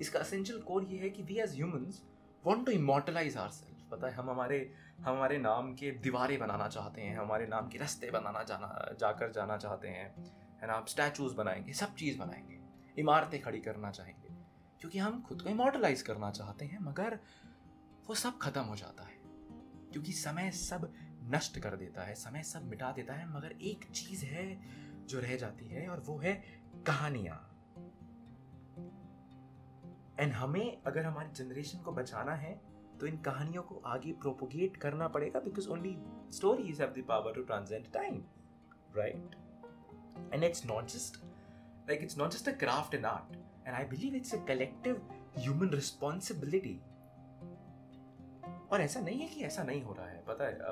इसका 0.00 0.20
असेंशियल 0.20 0.60
कोर 0.60 0.84
ये 0.84 0.98
है 0.98 1.10
कि 1.10 1.22
we 1.22 1.38
as 1.38 1.54
humans 1.54 2.02
want 2.44 2.66
to 2.66 2.72
immortalize 2.72 3.36
our 3.36 3.48
self 3.48 3.90
पता 3.90 4.06
है, 4.06 4.14
हम 4.14 4.30
हमारे 4.30 4.74
हमारे 5.00 5.38
नाम 5.38 5.74
के 5.74 5.90
दीवारें 5.90 6.38
बनाना 6.38 6.68
चाहते 6.68 7.00
हैं, 7.00 7.18
हमारे 7.18 7.46
नाम 7.46 7.68
के 7.68 7.78
रास्ते 7.78 8.10
बनाना 8.10 8.42
जाना, 8.42 8.96
जाकर 9.00 9.32
जाना 9.32 9.56
चाहते 9.56 9.88
हैं, 9.88 10.24
है 10.60 10.66
ना? 10.66 10.72
आप 10.72 10.86
स्टैचूज 10.86 11.32
बनाएँगे, 11.32 11.72
सब 11.72 11.94
चीज़ 11.94 12.18
बनाएँगे, 12.18 12.60
इमारतें 12.98 13.42
खड़ी 13.42 13.60
करना 13.60 13.90
चाहेंगे, 13.90 14.28
क्योंकि 14.80 14.98
हम 14.98 15.22
खुद 15.22 15.42
को 15.42 15.48
इमोटलाइज 15.48 16.02
करना 16.02 16.30
चाहते 16.30 16.64
हैं, 16.64 16.78
मगर 16.80 17.18
वो 18.08 18.14
सब 18.14 18.38
खत्म 18.38 18.60
हो 18.60 18.76
जाता 18.76 19.04
है, 19.04 19.20
क्योंकि 19.92 20.12
समय 20.12 20.50
सब 20.50 20.92
नष्ट 21.22 21.58
कर 21.58 21.76
देता 21.76 22.02
है, 22.02 22.14
समय 22.14 22.42
सब 22.42 22.64
मिटा 22.64 22.92
देता 22.92 23.14
है, 23.14 23.28
मगर 23.28 23.52
एक 23.62 23.84
चीज़ 23.84 24.24
है 24.24 24.60
जो 25.06 25.20
रह 25.20 25.36
जाती 25.36 25.66
है, 25.66 25.88
और 25.88 26.00
वो 26.00 26.18
है 26.18 26.44
कहानियाँ। 26.86 27.51
एंड 30.22 30.32
हमें 30.32 30.82
अगर 30.86 31.04
हमारी 31.04 31.30
जनरेशन 31.32 31.78
को 31.78 31.92
बचाना 31.92 32.34
है 32.34 32.60
तो 33.00 33.06
इन 33.06 33.16
कहानियों 33.16 33.62
को 33.62 33.82
आगे 33.86 34.12
प्रोपोगेट 34.12 34.76
करना 34.76 35.08
पड़ेगा 35.08 35.40
because 35.40 35.68
only 35.68 35.96
stories 36.32 36.80
have 36.80 36.90
the 36.90 37.04
power 37.08 37.32
to 37.32 37.42
transcend 37.42 37.92
time 37.92 38.24
right 38.96 39.36
and 40.34 40.44
it's 40.44 40.66
not 40.66 40.82
just 40.82 41.20
like 41.90 42.02
it's 42.06 42.18
not 42.20 42.30
just 42.34 42.48
a 42.48 42.54
craft 42.62 42.94
and 42.96 43.04
art, 43.04 43.32
and 43.66 43.76
I 43.78 43.84
believe 43.92 44.16
it's 44.20 44.34
a 44.34 44.40
collective 44.50 44.98
human 45.46 45.72
responsibility. 45.72 46.74
और 48.72 48.80
ऐसा 48.80 49.00
नहीं 49.00 49.20
है 49.20 49.28
कि 49.28 49.44
ऐसा 49.44 49.62
नहीं 49.62 49.82
हो 49.82 49.92
रहा 49.92 50.06
है। 50.06 50.24
पता 50.28 50.44
है 50.44 50.54
अ, 50.54 50.70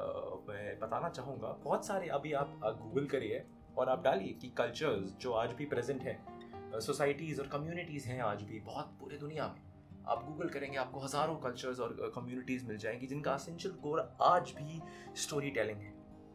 मैं 0.49 0.79
बताना 0.79 1.09
चाहूँगा 1.09 1.49
बहुत 1.49 1.87
सारे 1.87 2.09
अभी 2.09 2.33
आप 2.33 2.61
गूगल 2.65 3.07
करिए 3.07 3.47
और 3.79 3.89
आप 3.89 4.03
डालिए 4.03 4.33
कि 4.33 4.49
कल्चर्स 4.49 5.11
जो 5.11 5.33
आज 5.33 5.53
भी 5.53 5.67
प्रेजेंट 5.67 6.03
हैं 6.03 6.40
सोसाइटीज़ 6.79 7.41
और 7.41 7.47
कम्युनिटीज़ 7.47 8.09
हैं 8.09 8.21
आज 8.23 8.43
भी, 8.43 8.61
बहुत 8.61 8.97
पूरे 9.01 9.17
दुनिया 9.19 9.47
में। 9.49 9.61
आप 10.09 10.25
गूगल 10.25 10.49
करेंगे, 10.49 10.77
आपको 10.79 11.01
हज़ारों 11.01 11.37
कल्चर्स 11.37 11.81
और 11.81 12.13
कम्युनिटीज़ 12.15 12.67
मिल 12.67 12.77
जाएँगी, 12.77 13.07
जिनका 13.07 13.33
असेंशियल 13.33 13.75
कोर 13.75 14.17
आज 14.23 14.53
भी 14.57 14.81
स्टोरी 15.17 15.51
टेलिंग 15.51 15.79
है। 15.79 15.93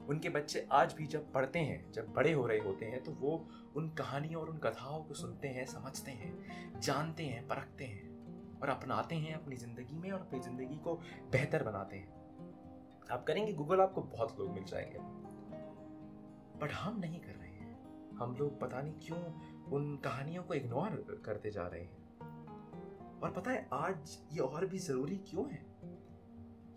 उनके 0.10 0.30
बच्चे 0.30 0.68
आज 0.72 0.94
भी 0.94 1.08
जब 1.08 1.32
पढ़ते 1.32 1.60
हैं, 1.60 1.92
जब 1.92 2.14
बड़े 2.14 2.34
हो 2.34 2.48
रहे 2.48 2.60
होते 2.60 2.86
हैं 2.86 3.04
तो 3.04 3.12
वो 3.12 3.50
उन 3.76 3.90
कहानियों 3.90 4.42
और 4.42 4.50
उन 4.50 4.58
कथाओं 4.58 5.04
को 5.04 5.14
सुनते 5.14 5.48
हैं, 5.48 5.66
समझते 5.66 6.12
हैं, 6.12 6.80
जानते 6.80 7.24
हैं, 7.24 7.48
परखते 7.48 7.84
हैं 7.84 8.60
और 8.60 8.70
अपनाते 8.70 9.16
हैं 9.16 9.34
अपनी 9.34 9.56
ज़िंदगी 9.56 9.98
में 9.98 10.12
और 10.12 10.20
अपनी 10.20 10.40
ज़िंदगी 10.40 10.76
को 10.76 10.96
बेहतर 11.32 11.64
बनाते 11.64 11.98
हैं। 11.98 12.14
आप 13.12 13.24
करेंगे 13.24 13.54
गूगल 13.54 13.82
आपको 13.82 14.02
बहुत 14.02 14.40
लोग 14.40 14.52
मिल 14.52 14.64
जाएँगे। 14.64 15.00
बट 16.60 16.72
हम 16.72 17.00
नहीं 17.00 17.20
कर 17.20 17.32
रहे 17.32 17.50
हैं। 17.50 17.56
हम 18.18 18.36
लोग 18.36 18.60
पता 18.60 18.82
नहीं 18.82 18.94
क्यों 18.94 19.18
उन 19.72 19.98
कहानियों 19.98 20.44
को 20.44 20.54
इग्नोर 20.54 21.22
करते 21.26 21.52
जा 21.52 21.68
रहे 21.68 21.82
हैं। 21.82 22.06
और 23.22 23.32
पता 23.32 23.52
है, 23.52 23.70
आज 23.74 24.18
ये 24.34 24.40
और 24.40 24.66
भी 24.66 24.80
ज़रूरी 24.80 25.18
क्यों 25.18 25.50
है? 25.52 25.66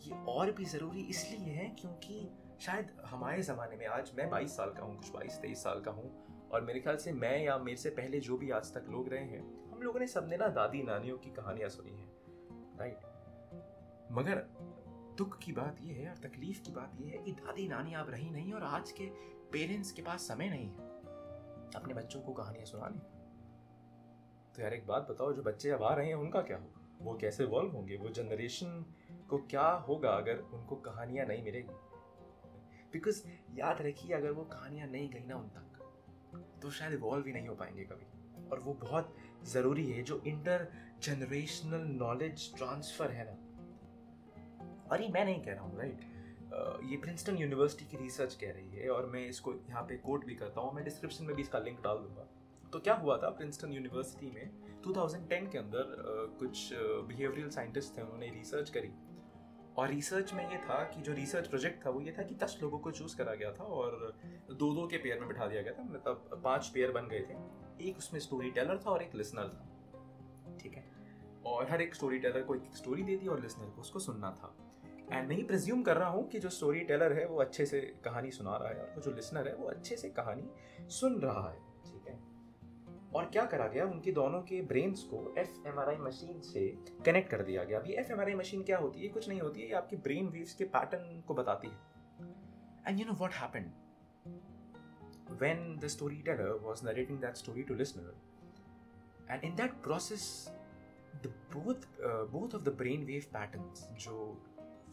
ये 0.02 0.24
और 0.28 0.52
भी 0.52 0.64
ज़रूरी 0.64 1.00
इसलिए 1.00 1.54
है 1.54 1.68
क्योंकि 1.68 2.30
शायद 2.60 2.90
हमारे 3.06 3.42
ज़माने 3.42 3.76
में 3.76 3.86
आज 3.86 4.12
मैं 4.14 4.30
22 4.30 4.56
साल 4.56 4.70
का 4.70 4.82
हूँ, 4.82 4.96
कुछ 4.96 5.12
22 5.12 5.40
23 5.40 5.62
साल 5.62 5.80
का 5.80 5.90
हूँ, 5.90 6.26
और 6.52 6.60
मेरे 6.60 6.80
ख्याल 6.80 6.96
से 6.96 7.12
मैं 7.12 7.44
या 7.44 7.58
मेरे 7.58 7.76
से 7.76 7.90
पहले 7.90 8.20
जो 8.20 8.36
भी 8.36 8.50
आज 8.50 8.74
तक 8.74 8.86
लोग 8.88 9.08
रहे 9.08 9.24
हैं, 9.24 9.70
हम 9.72 9.82
लोगों 9.82 10.00
ने 10.00 10.06
सबने 10.06 10.36
ना 10.36 10.48
दादी 10.48 10.82
नानियों 10.82 11.18
की 11.18 11.30
कहानियाँ 11.30 11.68
सुनी 11.68 11.90
हैं 11.90 12.12
राइट 12.78 12.98
मगर 14.12 14.34
दुख 15.18 15.38
की 15.38 15.52
बात 15.52 15.76
यह 15.82 15.94
है 15.94 16.08
और 16.10 16.16
तकलीफ़ 16.16 16.62
की 16.62 16.72
बात 16.72 16.92
यह 17.00 17.06
है 17.06 17.18
कि 17.18 17.32
दादी 17.32 17.68
नानी 17.68 17.94
आप 17.94 18.10
रही 18.10 18.30
नहीं 18.30 18.52
और 18.52 18.62
आज 18.62 18.90
के 18.90 19.04
पेरेंट्स 19.52 19.92
के 19.92 20.02
पास 20.02 20.28
समय 20.28 20.48
नहीं 20.48 20.68
है। 20.70 20.97
अपने 21.76 21.94
बच्चों 21.94 22.20
को 22.20 22.32
कहानियाँ 22.32 22.64
सुनाने। 22.64 22.98
तो 24.56 24.62
यार 24.62 24.74
एक 24.74 24.86
बात 24.86 25.08
बताओ, 25.10 25.32
जो 25.32 25.42
बच्चे 25.42 25.70
अब 25.70 25.82
आ 25.82 25.94
रहे 25.94 26.06
हैं, 26.06 26.14
उनका 26.14 26.42
क्या 26.42 26.56
होगा? 26.56 26.98
वो 27.02 27.16
कैसे 27.16 27.44
इवॉल्व 27.44 27.70
होंगे? 27.70 27.96
वो 27.96 28.08
जनरेशन 28.08 28.94
को 29.30 29.38
क्या 29.38 29.70
होगा 29.70 30.10
अगर 30.10 30.38
उनको 30.38 30.76
कहानियाँ 30.76 31.26
नहीं 31.26 31.44
मिलेगी? 31.44 31.74
बिकॉज़ 32.92 33.22
याद 33.54 33.82
रखिए, 33.82 34.16
अगर 34.16 34.30
वो 34.30 34.44
कहानियाँ 34.44 34.88
नहीं 34.88 35.10
गई 35.10 35.26
ना 35.26 35.36
उन 35.36 35.48
तक 35.48 35.64
तो 36.62 36.70
शायद 36.70 36.92
इवॉल्व 36.92 37.26
ही 37.26 37.32
नहीं 37.32 37.48
हो 37.48 37.54
पाएँगे 37.54 37.84
कभी। 37.84 38.06
और 38.48 38.60
वो 38.60 38.74
बहुत 38.74 39.16
ज़रूरी 39.44 39.90
है, 39.90 40.02
जो 40.02 40.22
इंटर 40.26 40.72
जनरेशनल 41.02 41.80
नॉलेज 41.80 42.56
ट्रांसफ़र 42.56 43.10
है 43.10 43.24
ना। 43.30 43.32
और 44.90 45.02
ये 45.02 45.08
मैं 45.08 45.24
नहीं 45.24 45.42
कह 45.42 45.52
रहा 45.52 45.64
हूँ 45.64 45.78
राइट 45.78 46.00
ये 46.84 46.96
प्रिंसटन 46.96 47.36
यूनिवर्सिटी 47.36 47.84
की 47.84 47.96
रिसर्च 47.96 48.34
कह 48.34 48.52
रही 48.52 48.70
है 48.70 48.88
और 48.90 49.06
मैं 49.06 49.26
इसको 49.28 49.52
यहाँ 49.54 49.82
पे 49.82 49.96
कोट 49.96 50.24
भी 50.26 50.34
करता 50.34 50.60
हूँ। 50.60 50.74
मैं 50.74 50.84
डिस्क्रिप्शन 50.84 51.24
में 51.24 51.34
भी 51.36 51.42
इसका 51.42 51.58
लिंक 51.58 51.80
डाल 51.80 51.98
दूँगा। 51.98 52.26
तो 52.72 52.78
क्या 52.78 52.94
हुआ 52.94 53.16
था 53.16 53.30
प्रिंसटन 53.30 53.72
यूनिवर्सिटी 53.72 54.30
में? 54.30 54.50
2010 54.82 55.50
के 55.52 55.58
अंदर 55.58 55.94
कुछ 56.38 56.70
बिहेवियरल 56.74 57.50
साइंटिस्ट 57.50 57.96
थे, 57.96 58.02
उन्होंने 58.02 58.28
रिसर्च 58.28 58.70
करी। 58.70 58.92
और 59.76 59.88
रिसर्च 59.88 60.32
में 60.34 60.50
ये 60.50 60.58
था 60.58 60.82
कि 60.84 61.02
जो 61.02 61.12
रिसर्च 61.12 61.46
प्रोजेक्ट 61.46 61.84
था 61.86 61.90
वो 61.90 62.00
ये 62.00 62.12
था 62.18 62.22
कि 62.22 62.34
दस 62.34 62.58
लोगों 62.62 62.78
को 62.78 62.90
चूज़ 62.90 63.16
करा 63.16 63.34
गया 63.34 63.52
था 63.52 63.64
और 63.64 64.14
दो 64.50 64.74
दो 64.74 64.86
के 64.86 64.96
पेयर 64.96 65.18
में 65.20 65.28
बिठा 65.28 65.46
दिया 65.46 65.62
गया 65.62 65.72
था। 65.72 65.82
मतलब 65.82 66.40
पाँच 66.44 66.66
पेयर 66.66 66.92
बन 66.92 67.08
गए 67.08 67.20
थे। 67.20 67.88
एक 67.88 67.98
उसमें 67.98 68.20
स्टोरी 68.20 68.50
टेलर 68.50 68.78
था 68.78 68.90
और 68.90 69.02
एक 69.02 69.14
लिसनर 69.14 69.48
था। 69.48 70.56
ठीक 70.62 70.74
है? 70.74 70.84
और 71.46 71.70
हर 71.70 71.82
एक 71.82 71.94
स्टोरी 71.94 72.18
टेलर 72.18 72.42
को 72.42 72.54
एक 72.54 72.76
स्टोरी 72.76 73.02
दे 73.02 73.16
दी 73.16 73.26
और 73.26 73.40
लिसनर 73.40 73.70
को 73.70 73.80
उसको 73.80 73.98
सुनना 73.98 74.30
था। 74.30 74.54
एंड 75.12 75.28
मैं 75.28 75.36
ही 75.36 75.42
प्रिज्यूम 75.42 75.82
कर 75.82 75.96
रहा 75.96 76.08
हूँ 76.08 76.28
कि 76.28 76.38
जो 76.38 76.48
स्टोरी 76.48 76.80
टेलर 76.80 77.12
है 77.12 77.26
वो 77.26 77.40
अच्छे 77.40 77.66
से 77.66 77.80
कहानी 78.04 78.30
सुना 78.30 78.56
रहा 78.56 78.68
है 78.68 78.94
और 78.94 79.02
जो 79.02 79.10
लिसनर 79.10 79.48
है 79.48 79.54
वो 79.54 79.66
अच्छे 79.66 79.96
से 79.96 80.08
कहानी 80.10 80.48
सुन 80.88 81.20
रहा 81.20 81.48
है। 81.50 81.58
ठीक 81.84 82.08
है? 82.08 82.18
और 83.14 83.24
क्या 83.24 83.44
करा 83.44 83.66
गया? 83.66 83.84
उनके 83.84 84.12
दोनों 84.12 84.42
के 84.42 84.62
ब्रेन्स 84.62 85.02
को 85.02 85.34
F 85.38 85.68
M 85.68 85.78
R 85.78 85.88
I 85.88 85.96
machine 85.96 86.40
से 86.40 86.68
कनेक्ट 87.06 87.30
कर 87.30 87.42
दिया 87.42 87.64
गया। 87.64 87.78
अभी 87.78 87.92
F 87.92 88.12
M 88.12 88.20
R 88.20 88.28
I 88.28 88.34
machine 88.34 88.62
क्या 88.62 88.78
होती 88.78 89.02
है? 89.02 89.08
कुछ 89.08 89.28
नहीं 89.28 89.40
होती 89.40 89.60
है 89.60 89.66
ये 89.66 89.74
आपकी 89.74 89.96
ब्रेन 89.96 90.28
वेव्स 90.28 90.54
के 90.54 90.64
पैटर्न 90.64 91.20
को 91.28 91.34
बताती 91.34 91.68
है। 91.68 91.78
And 92.86 93.00
you 93.00 93.06
know 93.06 93.12
what 93.12 93.34
happened 93.34 93.70
when 95.40 95.58
the 95.80 95.88
storyteller 95.92 96.52
was 96.58 96.82
narrating 96.84 97.16
that 97.22 97.36
story 97.38 97.62
to 97.70 97.74
listener 97.80 98.12
and 99.34 99.42
in 99.48 99.56
that 99.56 99.74
process 99.86 100.22
the 101.24 101.32
both 101.54 101.84
uh, 102.08 102.24
both 102.36 102.56
of 102.58 102.62
the 102.68 102.72
brainwave 102.78 103.26
patterns 103.34 103.82
जो 104.04 104.14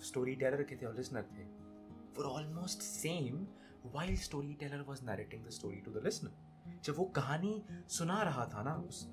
storyteller 0.08 0.68
के 0.70 0.76
थे 0.76 0.86
और 0.86 0.96
listener 0.96 1.24
थे। 1.32 1.46
Were 2.18 2.30
almost 2.32 2.86
same 2.88 3.40
while 3.94 4.16
storyteller 4.24 4.84
was 4.90 5.04
narrating 5.10 5.42
the 5.48 5.56
story 5.56 5.82
to 5.88 5.96
the 5.98 6.06
listener 6.08 6.34
जब 6.84 6.96
वो 6.98 7.06
कहानी 7.16 7.54
सुना 7.90 8.22
रहा 8.24 8.46
था 8.54 8.64
ना, 8.64 8.74
उस 8.76 9.06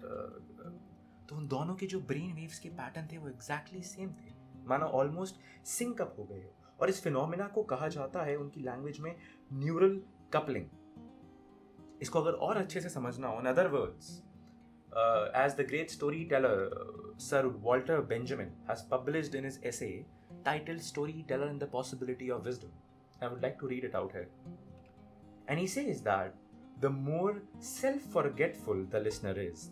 तो 1.29 1.37
उन 1.37 1.47
दोनों 1.49 1.75
के 1.75 1.87
जो 1.87 2.01
ब्रेन 2.01 2.33
वेव्स 2.35 2.59
के 2.59 2.69
पैटर्न 2.71 3.07
थे, 3.13 3.19
वो 3.19 3.29
एग्जैक्टली 3.29 3.83
सेम 3.83 4.11
थे। 4.11 4.35
माना 4.67 4.87
ऑलमोस्ट 4.97 5.67
सिंक 5.67 6.01
अप 6.03 6.15
हो 6.19 6.25
गए 6.25 6.47
और 6.81 6.89
इस 6.89 7.03
फिनोमिना 7.03 7.47
को 7.47 7.63
कहा 7.73 7.89
जाता 7.89 8.23
है 8.23 8.37
उनकी 8.37 8.61
लैंग्वेज 8.61 9.01
में 9.01 9.15
न्यूरल 9.53 10.01
कपलिंग 10.33 10.67
इसको 12.03 12.21
अगर 12.21 12.33
और 12.47 12.57
अच्छे 12.57 12.81
से 12.81 12.89
समझना 12.89 13.29
हो 13.29 13.41
in 13.41 13.47
other 13.47 13.69
words 13.69 14.11
as 15.37 15.55
the 15.61 15.67
great 15.69 15.91
story 15.91 16.25
teller 16.25 17.17
sir 17.21 17.47
Walter 17.67 18.01
Benjamin 18.13 18.53
has 18.71 18.89
published 18.91 19.35
in 19.35 19.45
his 19.45 19.61
essay 19.65 19.89
titled 20.45 20.81
Storyteller 20.81 21.47
and 21.47 21.61
the 21.61 21.67
Possibility 21.67 22.31
of 22.31 22.45
Wisdom. 22.45 22.71
I 23.21 23.29
would 23.29 23.43
like 23.43 23.59
to 23.61 23.67
read 23.67 23.85
it 23.85 23.95
out 23.95 24.13
here. 24.13 24.29
And 25.49 25.59
he 25.59 25.67
says 25.67 26.03
that 26.03 26.35
the 26.81 26.91
more 26.91 27.43
self 27.61 28.01
forgetful 28.01 28.87
the 28.91 29.01
listener 29.01 29.35
is, 29.39 29.71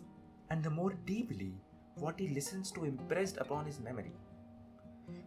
and 0.49 0.63
the 0.63 0.69
more 0.69 0.93
deeply 1.05 1.53
what 1.95 2.19
he 2.19 2.29
listens 2.29 2.71
to 2.71 2.85
impressed 2.85 3.37
upon 3.37 3.65
his 3.65 3.79
memory. 3.79 4.13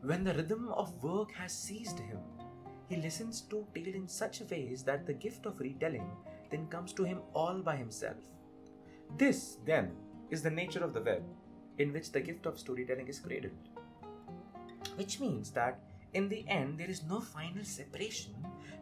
When 0.03 0.25
the 0.25 0.35
rhythm 0.35 0.71
of 0.71 1.03
work 1.03 1.33
has 1.33 1.53
seized 1.53 1.99
him, 1.99 2.19
he 2.89 2.97
listens 2.97 3.43
to 3.43 3.67
tale 3.75 3.95
in 3.95 4.09
such 4.09 4.41
ways 4.51 4.83
that 4.85 5.07
the 5.07 5.13
gift 5.13 5.47
of 5.47 5.61
retelling 5.61 6.11
then 6.51 6.67
comes 6.69 6.93
to 6.95 7.05
him 7.05 7.21
all 7.35 7.61
by 7.61 7.77
himself. 7.77 8.17
This, 9.17 9.59
then, 9.65 9.93
is 10.31 10.43
the 10.43 10.51
nature 10.51 10.85
of 10.85 10.95
the 10.95 11.01
web 11.01 11.23
in 11.79 11.93
which 11.93 12.13
the 12.13 12.21
gift 12.21 12.47
of 12.47 12.59
storytelling 12.59 13.09
is 13.09 13.19
cradled 13.19 13.53
Which 14.96 15.20
means 15.20 15.51
that 15.51 15.80
in 16.13 16.28
the 16.28 16.46
end, 16.48 16.78
there 16.78 16.89
is 16.89 17.04
no 17.04 17.20
final 17.20 17.63
separation 17.63 18.36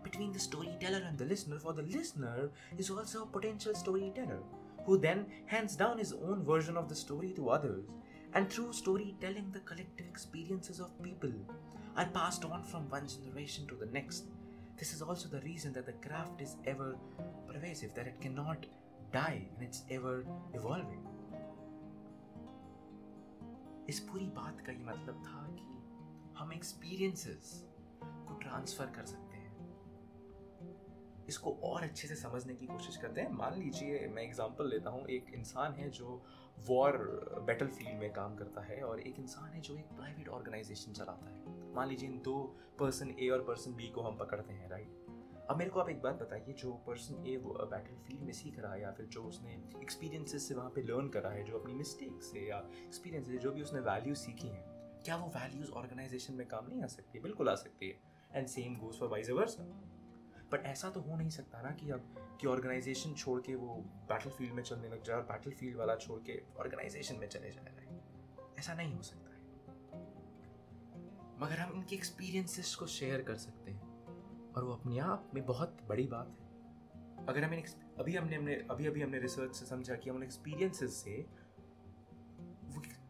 between 0.03 0.31
the 0.31 0.39
storyteller 0.39 1.03
and 1.05 1.17
the 1.17 1.25
listener, 1.25 1.59
for 1.59 1.73
the 1.73 1.81
listener 1.81 2.49
is 2.77 2.89
also 2.89 3.23
a 3.23 3.27
potential 3.27 3.75
storyteller 3.75 4.39
who 4.85 4.97
then 4.97 5.25
hands 5.47 5.75
down 5.75 5.97
his 5.97 6.13
own 6.13 6.43
version 6.43 6.77
of 6.77 6.87
the 6.87 6.95
story 6.95 7.33
to 7.33 7.49
others. 7.49 7.83
And 8.33 8.49
through 8.49 8.71
storytelling, 8.73 9.51
the 9.51 9.59
collective 9.59 10.07
experiences 10.07 10.79
of 10.79 11.01
people 11.03 11.31
are 11.97 12.05
passed 12.05 12.45
on 12.45 12.63
from 12.63 12.89
one 12.89 13.07
generation 13.07 13.67
to 13.67 13.75
the 13.75 13.87
next. 13.87 14.25
This 14.77 14.93
is 14.93 15.01
also 15.01 15.27
the 15.27 15.41
reason 15.41 15.73
that 15.73 15.85
the 15.85 16.07
craft 16.07 16.41
is 16.41 16.55
ever 16.65 16.95
pervasive, 17.51 17.93
that 17.95 18.07
it 18.07 18.21
cannot 18.21 18.65
die 19.11 19.41
and 19.57 19.67
it's 19.67 19.83
ever 19.89 20.25
evolving. 20.53 21.03
इस 23.89 23.99
पूरी 24.07 24.25
बात 24.35 24.61
का 24.65 24.71
ये 24.71 24.83
मतलब 24.85 25.23
था 25.25 25.45
कि 25.55 25.70
हम 26.38 26.52
experiences 26.52 27.52
को 28.02 28.34
ट्रांसफ़र 28.34 28.86
कर 28.86 29.04
सकते 29.04 29.36
हैं। 29.36 29.40
इसको 31.28 31.50
और 31.64 31.82
अच्छे 31.82 32.08
से 32.08 32.16
समझने 32.16 32.54
की 32.54 32.66
कोशिश 32.66 32.96
करते 32.96 33.20
हैं। 33.20 33.30
मान 33.30 33.58
लीजिए, 33.58 34.08
मैं 34.08 34.22
एग्जांपल 34.22 34.68
लेता 34.68 34.90
हूँ। 34.90 35.06
एक 35.06 35.26
इंसान 35.34 35.72
है 35.72 35.90
जो 35.90 36.22
वॉर 36.68 36.96
बैटल 37.46 37.66
फ़ील्ड 37.66 37.98
में 38.00 38.12
काम 38.12 38.36
करता 38.36 38.60
है 38.60 38.82
और 38.82 39.00
एक 39.00 39.18
इंसान 39.18 39.52
है 39.52 39.60
जो 39.60 39.76
एक 39.76 39.84
प्राइवेट 39.84 40.28
ऑर्गेनाइजेशन 40.28 40.92
चलाता 40.92 41.30
है। 41.30 41.74
मान 41.74 41.88
लीजिए, 41.88 42.08
इन 42.08 42.20
दो 42.22 42.42
पर्सन 42.78 43.14
ए 43.20 43.28
और 43.28 43.44
पर्सन 43.44 43.74
बी 43.74 43.88
को 43.88 44.02
हम 44.02 44.16
पकड़ते 44.16 44.52
हैं 44.52 44.68
राइट 44.70 44.98
अब 45.50 45.56
मेरे 45.58 45.70
को 45.70 45.80
आप 45.80 45.88
एक 45.88 46.02
बात 46.02 46.14
बताइए, 46.14 46.52
जो 46.52 46.72
पर्सन 46.72 47.26
ए 47.26 47.36
बैटल 47.44 47.96
फ़ील्ड 47.96 48.22
में 48.22 48.32
सीख 48.32 48.58
रहा 48.58 48.72
है 48.72 48.80
या 48.82 48.92
फिर 48.92 49.06
जो 49.06 49.22
उसने 49.22 49.52
एक्सपीरियंसेस 49.82 50.48
से 50.48 50.54
वहाँ 50.54 50.70
पे 50.70 50.82
लर्न 50.82 51.08
करा 51.08 51.30
है, 51.30 51.44
जो 51.44 51.58
अपनी 51.58 51.74
मिस्टेक 51.74 52.22
से 52.22 52.48
या 52.48 52.58
एक्सपीरियंस 52.86 53.26
से, 53.26 53.38
जो 53.38 53.52
भी 53.52 53.62
उसने 53.62 53.80
वैल्यू 53.80 54.14
सीखी 54.14 54.48
हैं 54.48 54.71
क्या 55.04 55.16
वो 55.16 55.26
वैल्यूज़ 55.26 55.70
ऑर्गेनाइजेशन 55.70 56.34
में 56.34 56.48
काम 56.48 56.66
नहीं 56.66 56.82
आ 56.82 56.86
सकती? 56.86 57.20
बिल्कुल 57.20 57.48
आ 57.48 57.54
सकती 57.54 57.88
है। 57.88 58.00
And 58.32 58.46
same 58.46 58.76
goes 58.76 58.98
for 58.98 59.08
vice 59.08 59.30
versa 59.30 59.62
but 60.52 60.62
ऐसा 60.64 60.90
तो 60.90 61.00
हो 61.00 61.16
नहीं 61.16 61.30
सकता 61.30 61.62
ना 61.62 61.70
कि 61.70 61.90
अब, 61.90 62.38
कि 62.40 62.46
ऑर्गेनाइजेशन 62.46 63.14
छोड़ 63.14 63.40
के 63.40 63.54
वो 63.54 63.74
बैटल 64.08 64.30
फ़ील्ड 64.30 64.52
में 64.52 64.62
चलने 64.62 64.88
लग 64.88 65.02
जाए 65.02 65.16
और 65.16 65.22
बैटल 65.22 65.50
फ़ील्ड 65.50 65.76
वाला 65.76 65.96
छोड़ 65.96 66.20
के 66.22 66.42
ऑर्गेनाइजेशन 66.58 67.16
में 67.16 67.28
चले 67.28 67.50
जाए 67.50 68.00
ऐसा 68.58 68.74
नहीं 68.74 68.94
हो 68.94 69.02
सकता 69.02 69.30
है। 69.30 69.42
मगर 71.40 71.58
हम 71.58 71.72
इनके 71.74 71.96
एक्सपीरियंसेस 71.96 72.74
को 72.74 72.86
शेयर 72.86 73.22
कर 73.22 73.36
सकते 73.36 73.70
हैं। 73.70 73.92
और 74.52 74.64
वो 74.64 74.72
अपने 74.72 74.98
आप 74.98 75.30
में 75.34 75.46
बहुत 75.46 75.78
बड़ी 75.82 76.06
बात 76.06 76.36
है। 76.40 76.52
अगर 77.26 77.44
हमें 77.44 77.64
अभी 77.98 78.16
हमने 78.16 78.36
हमने 78.36 78.54
अभी 78.54 78.86
अभी 78.86 79.02
हमने 79.02 79.18
रिसर्च 79.18 79.56
से 79.56 79.66
समझा 79.66 79.94
कि 79.94 80.10
हम 80.10 80.24
एक्सपीरियंसेस 80.24 80.94
से 80.94 81.26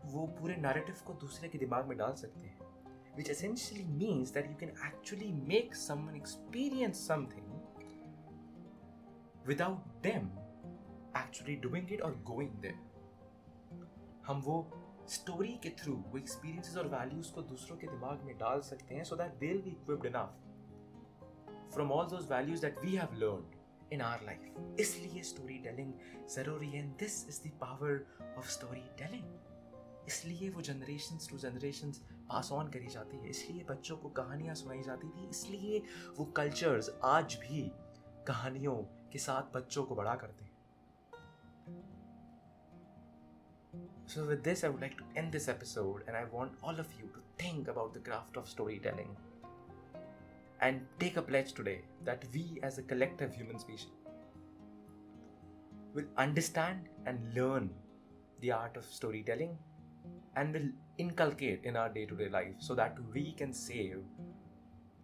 वो, 0.05 0.27
पूरे 0.41 0.57
नैरेटिव 0.57 1.03
को 1.07 1.15
दूसरे 1.21 1.49
के 1.49 1.59
दिमाग 1.59 1.87
में 1.89 1.97
डाल 1.99 2.15
सकते 2.17 2.47
हैं 2.47 2.71
which 3.15 3.29
essentially 3.29 3.85
means 3.95 4.31
that 4.33 4.47
you 4.49 4.55
can 4.59 4.71
actually 4.83 5.33
make 5.47 5.75
someone 5.75 6.15
experience 6.15 7.01
something 7.01 7.51
without 9.45 9.83
them 10.03 10.31
actually 11.15 11.57
doing 11.57 11.89
it 11.89 12.01
or 12.03 12.13
going 12.25 12.55
there. 12.63 12.79
हम 14.27 14.41
वो 14.41 14.57
स्टोरी 15.09 15.53
के 15.63 15.71
थ्रू 15.79 15.95
वो 16.09 16.19
एक्सपीरियंसेस 16.19 16.77
और 16.77 16.87
वैल्यूज़ 16.89 17.33
को 17.35 17.43
दूसरों 17.43 17.77
के 17.77 17.87
दिमाग 17.87 18.23
में 18.25 18.37
डाल 18.39 18.61
सकते 18.63 18.95
हैं 18.95 19.05
so 19.05 19.17
that 19.17 19.33
they 19.39 19.53
be 19.55 19.71
equipped 19.71 20.07
enough 20.07 21.73
from 21.75 21.93
all 21.93 22.07
those 22.11 22.31
values 22.31 22.63
that 22.63 22.79
we 22.85 22.95
have 22.97 23.15
learned 23.15 23.93
in 23.93 24.01
our 24.01 24.25
life 24.27 24.79
इसलिए 24.81 25.23
स्टोरी 25.31 25.59
टेलिंग 25.65 25.93
ज़रूरी 26.35 26.71
है 26.71 26.83
this 26.99 27.27
is 27.29 27.41
the 27.47 27.51
power 27.61 28.05
of 28.39 28.49
story 28.51 28.85
telling 28.99 29.25
इसलिए 30.07 30.49
वो 30.51 30.63
generation 30.63 31.19
to 31.31 31.39
generation 31.39 31.93
pass 32.29 32.51
on 32.53 32.69
करी 32.69 32.87
जाती 32.89 33.17
है। 33.17 33.31
इसलिए 33.31 33.65
बच्चों 33.65 33.97
को 33.97 34.09
कहानियाँ 34.11 34.55
सुनाई 34.55 34.83
जाती 34.83 35.09
थी। 35.09 35.29
इसलिए 35.29 35.83
वो 36.19 36.25
कल्चर्स 36.37 36.91
आज 37.05 37.35
भी 37.43 37.71
कहानियों 38.27 38.77
के 39.13 39.19
साथ 39.19 39.55
बच्चों 39.55 39.85
को 39.85 39.95
बड़ा 39.95 40.15
करते 40.15 40.45
हैं। 40.45 40.51
So 44.09 44.25
with 44.25 44.39
this 44.39 44.65
I 44.65 44.71
would 44.71 44.81
like 44.81 44.97
to 44.99 45.05
end 45.17 45.31
this 45.33 45.49
episode 45.49 46.05
and 46.09 46.17
I 46.17 46.25
want 46.33 46.63
all 46.65 46.81
of 46.81 47.01
you 47.01 47.09
to 47.09 47.21
think 47.43 47.69
about 47.69 47.99
the 47.99 48.03
craft 48.05 48.39
of 48.39 48.47
story 48.49 48.79
telling 48.79 49.15
and 50.63 50.87
take 51.01 51.19
a 51.19 51.21
pledge 51.27 51.55
today 51.57 51.75
that 52.03 52.25
we 52.33 52.43
as 52.65 52.79
a 52.79 52.83
collective 52.89 53.33
human 53.37 53.59
species 53.59 53.93
will 55.97 56.09
understand 56.19 57.09
and 57.09 57.33
learn 57.39 57.69
the 58.43 58.51
art 58.55 58.79
of 58.79 58.85
story 58.85 59.23
telling 59.23 59.57
and 60.37 60.53
will 60.53 60.69
inculcate 60.99 61.65
in 61.65 61.77
our 61.77 61.89
day 61.89 62.07
to 62.07 62.15
day 62.15 62.29
life 62.29 62.55
so 62.59 62.75
that 62.75 62.97
we 63.15 63.33
can 63.33 63.53
save 63.53 63.99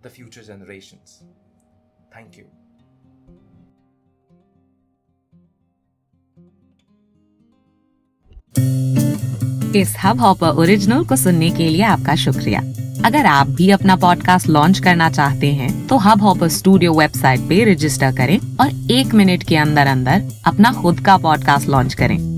the 0.02 0.10
future 0.10 0.42
generations. 0.42 1.22
Thank 2.12 2.36
you. 2.36 2.46
इस 9.76 9.94
hub 10.04 10.20
hopper 10.20 10.56
original 10.60 11.04
को 11.04 11.16
सुनने 11.16 11.50
के 11.50 11.68
लिए 11.68 11.82
आपका 11.82 12.14
शुक्रिया 12.16 12.60
अगर 13.06 13.26
आप 13.26 13.48
भी 13.56 13.70
अपना 13.70 13.96
पॉडकास्ट 13.96 14.48
लॉन्च 14.48 14.78
करना 14.78 15.10
चाहते 15.10 15.52
हैं 15.54 15.86
तो 15.88 15.96
हब 15.98 16.22
हॉपर 16.22 16.48
स्टूडियो 16.48 16.92
वेबसाइट 16.94 17.40
पे 17.48 17.62
रजिस्टर 17.72 18.16
करें 18.16 18.38
और 18.60 18.90
एक 18.92 19.14
मिनट 19.14 19.42
के 19.48 19.56
अंदर 19.56 19.86
अंदर 19.86 20.28
अपना 20.46 20.72
खुद 20.72 21.00
का 21.06 21.16
पॉडकास्ट 21.16 21.68
लॉन्च 21.68 21.94
करें 21.94 22.37